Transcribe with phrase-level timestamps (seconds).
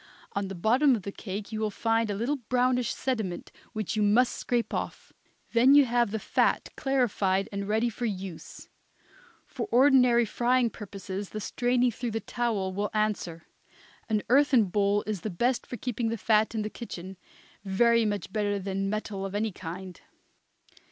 [0.33, 4.01] On the bottom of the cake you will find a little brownish sediment which you
[4.01, 5.13] must scrape off.
[5.53, 8.67] Then you have the fat clarified and ready for use.
[9.45, 13.43] For ordinary frying purposes the straining through the towel will answer.
[14.09, 17.15] An earthen bowl is the best for keeping the fat in the kitchen,
[17.63, 20.01] very much better than metal of any kind.